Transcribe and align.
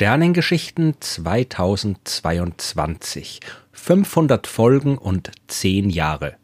Sternengeschichten 0.00 0.94
2022. 0.98 3.40
500 3.72 4.46
Folgen 4.46 4.96
und 4.96 5.30
10 5.48 5.90
Jahre. 5.90 6.39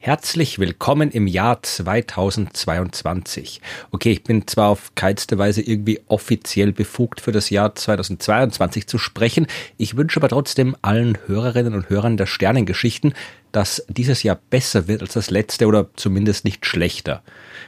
Herzlich 0.00 0.60
willkommen 0.60 1.10
im 1.10 1.26
Jahr 1.26 1.60
2022. 1.60 3.60
Okay, 3.90 4.12
ich 4.12 4.22
bin 4.22 4.46
zwar 4.46 4.68
auf 4.68 4.94
keinste 4.94 5.38
Weise 5.38 5.60
irgendwie 5.60 6.00
offiziell 6.06 6.70
befugt 6.70 7.20
für 7.20 7.32
das 7.32 7.50
Jahr 7.50 7.74
2022 7.74 8.86
zu 8.86 8.98
sprechen, 8.98 9.48
ich 9.76 9.96
wünsche 9.96 10.20
aber 10.20 10.28
trotzdem 10.28 10.76
allen 10.82 11.18
Hörerinnen 11.26 11.74
und 11.74 11.90
Hörern 11.90 12.16
der 12.16 12.26
Sternengeschichten, 12.26 13.12
dass 13.50 13.84
dieses 13.88 14.22
Jahr 14.22 14.38
besser 14.50 14.86
wird 14.86 15.02
als 15.02 15.14
das 15.14 15.30
letzte 15.30 15.66
oder 15.66 15.88
zumindest 15.96 16.44
nicht 16.44 16.64
schlechter. 16.64 17.24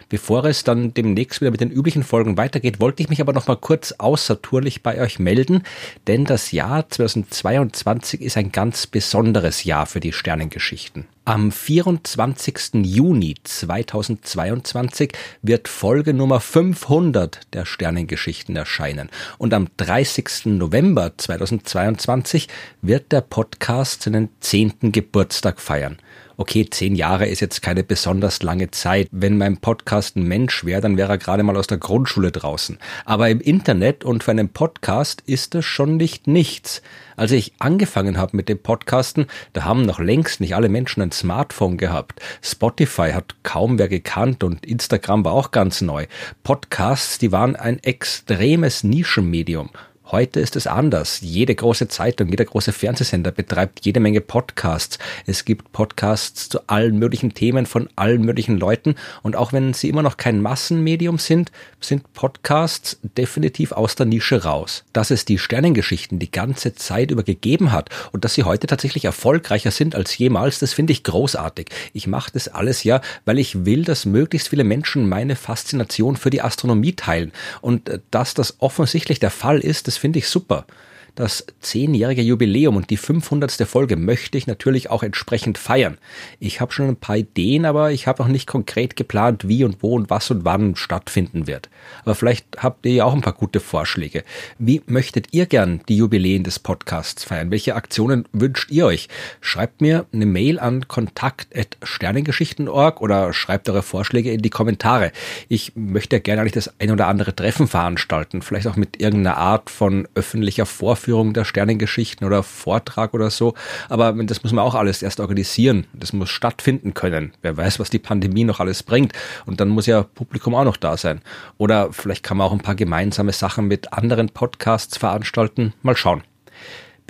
Bevor 0.08 0.44
es 0.44 0.62
dann 0.62 0.94
demnächst 0.94 1.40
wieder 1.40 1.50
mit 1.50 1.60
den 1.60 1.72
üblichen 1.72 2.04
Folgen 2.04 2.36
weitergeht, 2.36 2.78
wollte 2.78 3.02
ich 3.02 3.08
mich 3.08 3.20
aber 3.20 3.32
noch 3.32 3.48
mal 3.48 3.56
kurz 3.56 3.92
außertourlich 3.98 4.84
bei 4.84 5.00
euch 5.00 5.18
melden, 5.18 5.64
denn 6.06 6.26
das 6.26 6.52
Jahr 6.52 6.88
2022 6.88 8.20
ist 8.20 8.36
ein 8.36 8.52
ganz 8.52 8.86
besonderes 8.86 9.64
Jahr 9.64 9.86
für 9.86 9.98
die 9.98 10.12
Sternengeschichten. 10.12 11.06
Am 11.26 11.52
24. 11.52 12.82
Juni 12.82 13.34
2022 13.44 15.12
wird 15.42 15.68
Folge 15.68 16.14
Nummer 16.14 16.40
500 16.40 17.40
der 17.52 17.66
Sternengeschichten 17.66 18.56
erscheinen 18.56 19.10
und 19.36 19.52
am 19.52 19.68
30. 19.76 20.46
November 20.46 21.12
2022 21.16 22.48
wird 22.80 23.12
der 23.12 23.20
Podcast 23.20 24.04
seinen 24.04 24.30
zehnten 24.40 24.92
Geburtstag 24.92 25.60
feiern 25.60 25.98
okay, 26.40 26.66
zehn 26.70 26.94
Jahre 26.94 27.26
ist 27.26 27.40
jetzt 27.40 27.60
keine 27.60 27.84
besonders 27.84 28.42
lange 28.42 28.70
Zeit. 28.70 29.08
Wenn 29.12 29.36
mein 29.36 29.58
Podcast 29.58 30.16
ein 30.16 30.26
Mensch 30.26 30.64
wäre, 30.64 30.80
dann 30.80 30.96
wäre 30.96 31.12
er 31.12 31.18
gerade 31.18 31.42
mal 31.42 31.56
aus 31.56 31.66
der 31.66 31.76
Grundschule 31.76 32.32
draußen. 32.32 32.78
Aber 33.04 33.28
im 33.28 33.42
Internet 33.42 34.04
und 34.04 34.24
für 34.24 34.30
einen 34.30 34.48
Podcast 34.48 35.22
ist 35.26 35.54
das 35.54 35.66
schon 35.66 35.98
nicht 35.98 36.26
nichts. 36.26 36.80
Als 37.14 37.32
ich 37.32 37.52
angefangen 37.58 38.16
habe 38.16 38.38
mit 38.38 38.48
dem 38.48 38.58
Podcasten, 38.58 39.26
da 39.52 39.64
haben 39.64 39.82
noch 39.82 39.98
längst 39.98 40.40
nicht 40.40 40.54
alle 40.54 40.70
Menschen 40.70 41.02
ein 41.02 41.12
Smartphone 41.12 41.76
gehabt. 41.76 42.22
Spotify 42.40 43.10
hat 43.12 43.34
kaum 43.42 43.78
wer 43.78 43.88
gekannt 43.88 44.42
und 44.42 44.64
Instagram 44.64 45.26
war 45.26 45.34
auch 45.34 45.50
ganz 45.50 45.82
neu. 45.82 46.06
Podcasts, 46.42 47.18
die 47.18 47.32
waren 47.32 47.54
ein 47.54 47.78
extremes 47.80 48.82
Nischenmedium. 48.82 49.68
Heute 50.12 50.40
ist 50.40 50.56
es 50.56 50.66
anders. 50.66 51.20
Jede 51.20 51.54
große 51.54 51.86
Zeitung, 51.86 52.30
jeder 52.30 52.44
große 52.44 52.72
Fernsehsender 52.72 53.30
betreibt 53.30 53.86
jede 53.86 54.00
Menge 54.00 54.20
Podcasts. 54.20 54.98
Es 55.24 55.44
gibt 55.44 55.70
Podcasts 55.70 56.48
zu 56.48 56.58
allen 56.66 56.98
möglichen 56.98 57.32
Themen 57.32 57.64
von 57.64 57.88
allen 57.94 58.22
möglichen 58.22 58.58
Leuten. 58.58 58.96
Und 59.22 59.36
auch 59.36 59.52
wenn 59.52 59.72
sie 59.72 59.88
immer 59.88 60.02
noch 60.02 60.16
kein 60.16 60.42
Massenmedium 60.42 61.18
sind, 61.18 61.52
sind 61.78 62.12
Podcasts 62.12 62.98
definitiv 63.16 63.70
aus 63.70 63.94
der 63.94 64.06
Nische 64.06 64.42
raus. 64.42 64.82
Dass 64.92 65.12
es 65.12 65.26
die 65.26 65.38
Sternengeschichten 65.38 66.18
die 66.18 66.32
ganze 66.32 66.74
Zeit 66.74 67.12
über 67.12 67.22
gegeben 67.22 67.70
hat 67.70 67.90
und 68.10 68.24
dass 68.24 68.34
sie 68.34 68.42
heute 68.42 68.66
tatsächlich 68.66 69.04
erfolgreicher 69.04 69.70
sind 69.70 69.94
als 69.94 70.18
jemals, 70.18 70.58
das 70.58 70.72
finde 70.72 70.92
ich 70.92 71.04
großartig. 71.04 71.68
Ich 71.92 72.08
mache 72.08 72.32
das 72.32 72.48
alles 72.48 72.82
ja, 72.82 73.00
weil 73.26 73.38
ich 73.38 73.64
will, 73.64 73.84
dass 73.84 74.06
möglichst 74.06 74.48
viele 74.48 74.64
Menschen 74.64 75.08
meine 75.08 75.36
Faszination 75.36 76.16
für 76.16 76.30
die 76.30 76.42
Astronomie 76.42 76.94
teilen. 76.94 77.30
Und 77.60 77.88
äh, 77.88 78.00
dass 78.10 78.34
das 78.34 78.56
offensichtlich 78.58 79.20
der 79.20 79.30
Fall 79.30 79.60
ist, 79.60 79.86
das 79.86 79.99
finde 80.00 80.18
ich 80.18 80.28
super. 80.28 80.66
Das 81.14 81.46
zehnjährige 81.60 82.22
Jubiläum 82.22 82.76
und 82.76 82.90
die 82.90 82.96
500. 82.96 83.50
Folge 83.66 83.96
möchte 83.96 84.38
ich 84.38 84.46
natürlich 84.46 84.88
auch 84.90 85.02
entsprechend 85.02 85.58
feiern. 85.58 85.98
Ich 86.38 86.60
habe 86.60 86.72
schon 86.72 86.86
ein 86.88 86.94
paar 86.96 87.16
Ideen, 87.16 87.64
aber 87.64 87.90
ich 87.90 88.06
habe 88.06 88.22
noch 88.22 88.28
nicht 88.28 88.46
konkret 88.46 88.94
geplant, 88.96 89.48
wie 89.48 89.64
und 89.64 89.82
wo 89.82 89.94
und 89.94 90.10
was 90.10 90.30
und 90.30 90.44
wann 90.44 90.76
stattfinden 90.76 91.46
wird. 91.46 91.70
Aber 92.04 92.14
vielleicht 92.14 92.46
habt 92.58 92.84
ihr 92.86 92.92
ja 92.92 93.04
auch 93.04 93.12
ein 93.12 93.22
paar 93.22 93.32
gute 93.32 93.58
Vorschläge. 93.60 94.24
Wie 94.58 94.82
möchtet 94.86 95.28
ihr 95.32 95.46
gern 95.46 95.80
die 95.88 95.96
Jubiläen 95.96 96.44
des 96.44 96.58
Podcasts 96.58 97.24
feiern? 97.24 97.50
Welche 97.50 97.74
Aktionen 97.74 98.26
wünscht 98.32 98.70
ihr 98.70 98.84
euch? 98.86 99.08
Schreibt 99.40 99.80
mir 99.80 100.06
eine 100.12 100.26
Mail 100.26 100.60
an 100.60 100.86
kontakt.sternengeschichten.org 100.88 103.00
oder 103.00 103.32
schreibt 103.32 103.68
eure 103.68 103.82
Vorschläge 103.82 104.32
in 104.32 104.42
die 104.42 104.50
Kommentare. 104.50 105.12
Ich 105.48 105.72
möchte 105.74 106.20
gerne 106.20 106.42
eigentlich 106.42 106.52
das 106.52 106.78
ein 106.78 106.90
oder 106.90 107.08
andere 107.08 107.34
Treffen 107.34 107.66
veranstalten, 107.68 108.42
vielleicht 108.42 108.68
auch 108.68 108.76
mit 108.76 109.00
irgendeiner 109.00 109.36
Art 109.36 109.70
von 109.70 110.08
öffentlicher 110.14 110.66
Vorführung 110.66 110.99
Vorführung 111.00 111.32
der 111.32 111.46
Sternengeschichten 111.46 112.26
oder 112.26 112.42
Vortrag 112.42 113.14
oder 113.14 113.30
so. 113.30 113.54
Aber 113.88 114.12
das 114.12 114.42
muss 114.42 114.52
man 114.52 114.64
auch 114.64 114.74
alles 114.74 115.02
erst 115.02 115.18
organisieren. 115.18 115.86
Das 115.94 116.12
muss 116.12 116.28
stattfinden 116.28 116.92
können. 116.92 117.32
Wer 117.40 117.56
weiß, 117.56 117.80
was 117.80 117.88
die 117.88 117.98
Pandemie 117.98 118.44
noch 118.44 118.60
alles 118.60 118.82
bringt. 118.82 119.12
Und 119.46 119.60
dann 119.60 119.70
muss 119.70 119.86
ja 119.86 120.02
Publikum 120.02 120.54
auch 120.54 120.64
noch 120.64 120.76
da 120.76 120.98
sein. 120.98 121.22
Oder 121.56 121.92
vielleicht 121.92 122.22
kann 122.22 122.36
man 122.36 122.46
auch 122.46 122.52
ein 122.52 122.60
paar 122.60 122.74
gemeinsame 122.74 123.32
Sachen 123.32 123.66
mit 123.66 123.94
anderen 123.94 124.28
Podcasts 124.28 124.98
veranstalten. 124.98 125.72
Mal 125.82 125.96
schauen. 125.96 126.22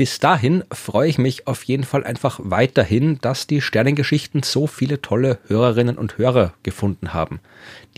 Bis 0.00 0.19
dahin 0.19 0.65
freue 0.72 1.11
ich 1.11 1.19
mich 1.19 1.47
auf 1.47 1.62
jeden 1.65 1.84
Fall 1.84 2.05
einfach 2.05 2.41
weiterhin, 2.43 3.19
dass 3.21 3.47
die 3.47 3.61
Sternengeschichten 3.61 4.43
so 4.43 4.66
viele 4.66 5.03
tolle 5.03 5.41
Hörerinnen 5.47 5.99
und 5.99 6.16
Hörer 6.16 6.55
gefunden 6.62 7.12
haben. 7.12 7.41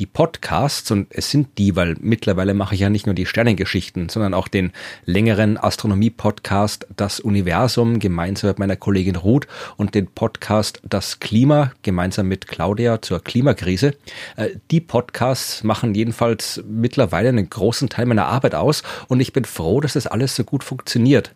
Die 0.00 0.06
Podcasts, 0.06 0.90
und 0.90 1.06
es 1.10 1.30
sind 1.30 1.58
die, 1.58 1.76
weil 1.76 1.94
mittlerweile 2.00 2.54
mache 2.54 2.74
ich 2.74 2.80
ja 2.80 2.90
nicht 2.90 3.06
nur 3.06 3.14
die 3.14 3.24
Sternengeschichten, 3.24 4.08
sondern 4.08 4.34
auch 4.34 4.48
den 4.48 4.72
längeren 5.04 5.56
Astronomie-Podcast 5.56 6.88
Das 6.96 7.20
Universum 7.20 8.00
gemeinsam 8.00 8.48
mit 8.48 8.58
meiner 8.58 8.74
Kollegin 8.74 9.14
Ruth 9.14 9.46
und 9.76 9.94
den 9.94 10.08
Podcast 10.08 10.82
Das 10.82 11.20
Klima 11.20 11.70
gemeinsam 11.82 12.26
mit 12.26 12.48
Claudia 12.48 13.00
zur 13.00 13.22
Klimakrise. 13.22 13.94
Äh, 14.34 14.48
die 14.72 14.80
Podcasts 14.80 15.62
machen 15.62 15.94
jedenfalls 15.94 16.64
mittlerweile 16.66 17.28
einen 17.28 17.48
großen 17.48 17.88
Teil 17.88 18.06
meiner 18.06 18.26
Arbeit 18.26 18.56
aus 18.56 18.82
und 19.06 19.20
ich 19.20 19.32
bin 19.32 19.44
froh, 19.44 19.80
dass 19.80 19.92
das 19.92 20.08
alles 20.08 20.34
so 20.34 20.42
gut 20.42 20.64
funktioniert. 20.64 21.32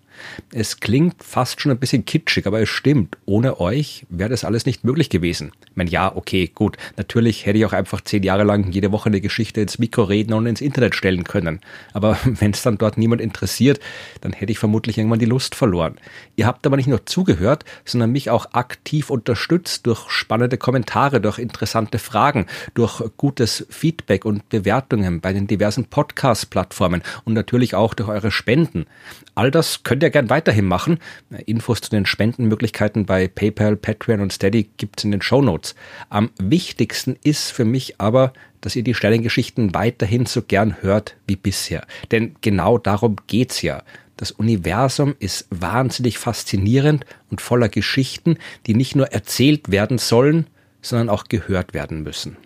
Es 0.53 0.81
klingt 0.81 1.22
fast 1.22 1.60
schon 1.60 1.72
ein 1.72 1.78
bisschen 1.78 2.04
kitschig, 2.04 2.47
aber 2.47 2.60
es 2.60 2.69
stimmt. 2.69 3.16
Ohne 3.27 3.60
euch 3.60 4.06
wäre 4.09 4.31
das 4.31 4.44
alles 4.44 4.66
nicht 4.66 4.84
möglich 4.84 5.10
gewesen. 5.10 5.53
Ich 5.71 5.77
meine, 5.77 5.91
ja, 5.91 6.15
okay, 6.15 6.50
gut. 6.53 6.77
Natürlich 6.97 7.47
hätte 7.47 7.59
ich 7.59 7.66
auch 7.66 7.72
einfach 7.72 8.00
zehn 8.00 8.22
Jahre 8.22 8.44
lang 8.44 8.71
jede 8.71 8.93
Woche 8.93 9.09
eine 9.09 9.21
Geschichte 9.21 9.60
ins 9.60 9.78
Mikro 9.78 10.04
reden 10.04 10.32
und 10.32 10.47
ins 10.47 10.60
Internet 10.60 10.94
stellen 10.94 11.25
können. 11.25 11.60
Aber 11.93 12.19
wenn 12.25 12.53
es 12.53 12.62
dann 12.62 12.78
dort 12.78 12.99
niemand 12.99 13.21
interessiert, 13.21 13.81
dann 14.21 14.32
hätte 14.32 14.53
ich 14.53 14.59
vermutlich 14.59 14.99
irgendwann 14.99 15.19
die 15.19 15.27
Lust 15.27 15.54
verloren. 15.54 15.99
Ihr 16.37 16.47
habt 16.47 16.66
aber 16.66 16.77
nicht 16.77 16.88
nur 16.88 17.06
zugehört, 17.06 17.65
sondern 17.84 18.12
mich 18.12 18.31
auch 18.31 18.53
aktiv 18.53 19.10
unterstützt 19.10 19.87
durch 19.87 20.10
spannende 20.10 20.59
Kommentare, 20.59 21.21
durch 21.21 21.38
interessante 21.38 21.98
Fragen, 21.98 22.47
durch 22.75 23.03
gutes 23.16 23.66
Feedback 23.71 24.25
und 24.25 24.48
Bewertungen 24.48 25.21
bei 25.21 25.33
den 25.33 25.47
diversen 25.47 25.87
Podcast-Plattformen 25.87 27.03
und 27.25 27.34
natürlich 27.34 27.75
auch 27.75 27.94
durch 27.94 28.09
eure 28.09 28.31
Spenden. 28.31 28.87
All 29.34 29.50
das 29.50 29.83
könnt 29.83 30.03
ihr 30.03 30.06
gern 30.11 30.31
weiterhin 30.31 30.67
machen. 30.67 30.99
Infos 31.47 31.81
zu 31.81 31.91
den 31.91 32.06
Spendenmöglichkeiten 32.06 33.06
bei 33.06 33.28
PayPal, 33.28 33.77
Patreon 33.77 34.21
und 34.21 34.33
Steady 34.33 34.71
gibt's 34.77 35.05
in 35.05 35.11
den 35.11 35.22
Show 35.22 35.43
Notes. 35.43 35.75
Am 36.09 36.31
wichtigsten 36.39 37.17
ist 37.22 37.50
für 37.50 37.65
mich 37.65 38.00
aber, 38.00 38.33
dass 38.61 38.77
ihr 38.77 38.83
die 38.83 38.95
Sternengeschichten 38.95 39.75
weiterhin 39.75 40.27
so 40.27 40.43
gern 40.43 40.83
hört 40.83 41.16
wie 41.27 41.37
bisher. 41.37 41.87
Denn 42.11 42.34
genau 42.41 42.78
darum 42.78 43.16
geht's 43.27 43.62
ja. 43.62 43.83
Das 44.16 44.31
Universum 44.31 45.15
ist 45.19 45.47
wahnsinnig 45.50 46.19
faszinierend 46.19 47.05
und 47.31 47.41
voller 47.41 47.69
Geschichten, 47.69 48.39
die 48.66 48.75
nicht 48.75 48.97
nur 48.97 49.12
erzählt 49.12 49.71
werden 49.71 49.99
sollen, 49.99 50.47
sondern 50.81 51.11
auch 51.11 51.25
gehört 51.25 51.75
werden 51.75 52.03
müssen. 52.03 52.37